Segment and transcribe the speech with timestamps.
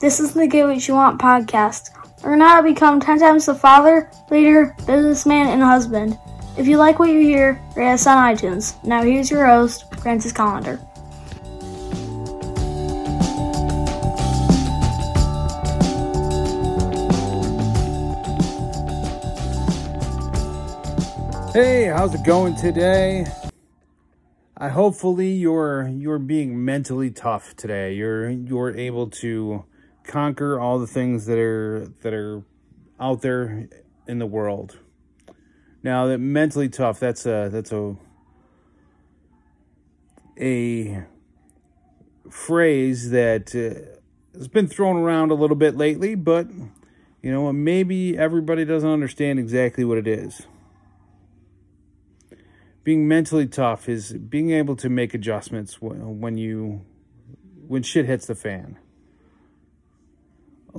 [0.00, 1.90] This is the Get What You Want podcast.
[2.22, 6.16] Learn how to become 10 times the father, leader, businessman, and husband.
[6.56, 8.76] If you like what you hear, rate us on iTunes.
[8.84, 10.78] Now here's your host, Francis Collender.
[21.52, 23.26] Hey, how's it going today?
[24.56, 27.94] I hopefully you're you're being mentally tough today.
[27.94, 29.64] You're you're able to
[30.08, 32.42] conquer all the things that are that are
[32.98, 33.68] out there
[34.08, 34.78] in the world.
[35.82, 37.96] Now that mentally tough, that's a that's a
[40.40, 41.04] a
[42.28, 46.48] phrase that uh, has been thrown around a little bit lately, but
[47.22, 50.42] you know, maybe everybody doesn't understand exactly what it is
[52.88, 56.80] being mentally tough is being able to make adjustments when you
[57.66, 58.78] when shit hits the fan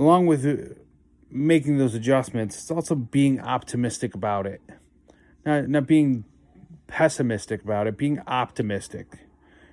[0.00, 0.74] along with uh,
[1.30, 4.60] making those adjustments it's also being optimistic about it.
[5.46, 6.24] Not not being
[6.88, 9.06] pessimistic about it being optimistic.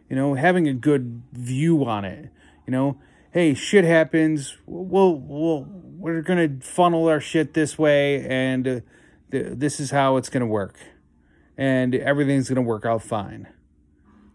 [0.09, 2.30] You know having a good view on it.
[2.67, 3.00] You know
[3.31, 4.58] hey shit happens.
[4.67, 5.66] We'll, we'll
[5.98, 8.80] we're gonna funnel our shit this way and uh,
[9.31, 10.78] th- this is how it's gonna work.
[11.58, 13.48] And everything's going to work out fine.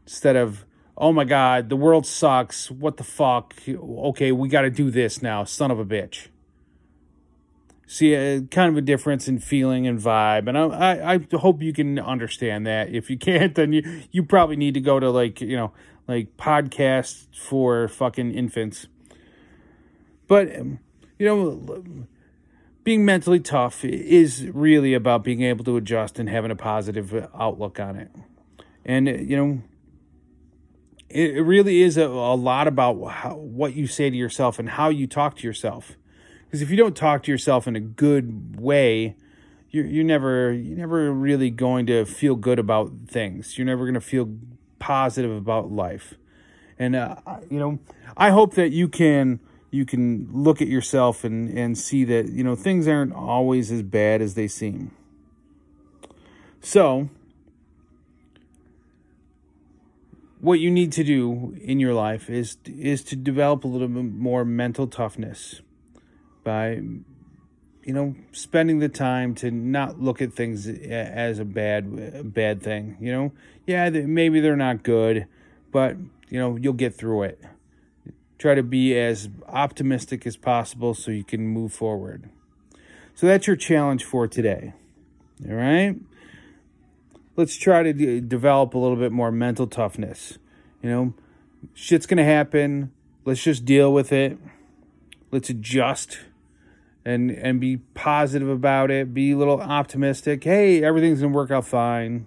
[0.04, 0.64] Instead of,
[0.96, 2.70] oh my God, the world sucks.
[2.70, 3.54] What the fuck?
[3.68, 6.28] Okay, we got to do this now, son of a bitch.
[7.86, 11.60] See, uh, kind of a difference in feeling and vibe, and I, I, I hope
[11.60, 12.88] you can understand that.
[12.88, 15.72] If you can't, then you you probably need to go to like you know
[16.08, 18.86] like podcasts for fucking infants.
[20.26, 20.78] But um,
[21.18, 21.84] you know,
[22.84, 27.78] being mentally tough is really about being able to adjust and having a positive outlook
[27.78, 28.10] on it.
[28.84, 29.62] And, you know,
[31.14, 34.88] it really is a, a lot about how, what you say to yourself and how
[34.88, 35.96] you talk to yourself.
[36.44, 39.16] Because if you don't talk to yourself in a good way,
[39.70, 43.56] you're, you're never you're never really going to feel good about things.
[43.56, 44.36] You're never going to feel
[44.78, 46.14] positive about life.
[46.78, 47.16] And uh,
[47.48, 47.78] you know,
[48.16, 49.40] I hope that you can
[49.72, 53.82] you can look at yourself and, and see that, you know, things aren't always as
[53.82, 54.92] bad as they seem.
[56.60, 57.08] So,
[60.42, 64.04] what you need to do in your life is is to develop a little bit
[64.04, 65.62] more mental toughness
[66.44, 66.82] by
[67.82, 72.62] you know spending the time to not look at things as a bad a bad
[72.62, 73.32] thing you know
[73.66, 75.26] yeah maybe they're not good
[75.70, 75.96] but
[76.28, 77.40] you know you'll get through it
[78.42, 82.28] try to be as optimistic as possible so you can move forward.
[83.14, 84.72] So that's your challenge for today.
[85.48, 85.96] All right?
[87.36, 90.38] Let's try to de- develop a little bit more mental toughness.
[90.82, 91.14] You know,
[91.74, 92.92] shit's going to happen.
[93.24, 94.38] Let's just deal with it.
[95.30, 96.18] Let's adjust
[97.04, 99.14] and and be positive about it.
[99.14, 100.44] Be a little optimistic.
[100.44, 102.26] Hey, everything's going to work out fine.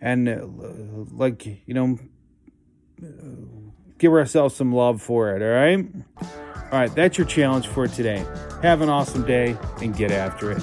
[0.00, 0.46] And uh,
[1.12, 1.98] like, you know,
[3.98, 5.86] give ourselves some love for it, all right?
[6.70, 8.24] All right, that's your challenge for today.
[8.62, 10.62] Have an awesome day and get after it.